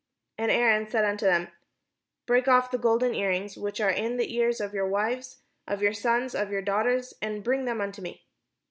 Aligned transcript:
And 0.39 0.49
Aaron 0.49 0.87
said 0.89 1.05
unto 1.05 1.27
them: 1.27 1.49
"Break 2.25 2.47
off 2.47 2.71
the 2.71 2.79
golden 2.79 3.13
earrings, 3.13 3.55
which 3.55 3.79
are 3.79 3.91
in 3.91 4.17
the 4.17 4.35
ears 4.35 4.59
of 4.59 4.73
your 4.73 4.87
wives, 4.87 5.43
of 5.67 5.83
your 5.83 5.93
sons, 5.93 6.33
and 6.33 6.43
of 6.43 6.49
your 6.51 6.63
daughters, 6.63 7.13
and 7.21 7.43
bring 7.43 7.65
them 7.65 7.79
unto 7.81 8.01
me." 8.01 8.25